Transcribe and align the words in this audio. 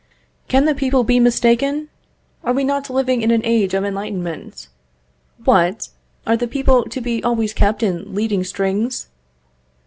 Can 0.47 0.65
the 0.65 0.73
people 0.73 1.03
be 1.03 1.19
mistaken? 1.19 1.87
Are 2.43 2.53
we 2.53 2.63
not 2.63 2.89
living 2.89 3.21
in 3.21 3.29
an 3.29 3.45
age 3.45 3.75
of 3.75 3.85
enlightenment? 3.85 4.67
What! 5.45 5.89
are 6.25 6.35
the 6.35 6.47
people 6.47 6.85
to 6.85 6.99
be 7.01 7.23
always 7.23 7.53
kept 7.53 7.83
in 7.83 8.15
leading 8.15 8.43
strings? 8.43 9.09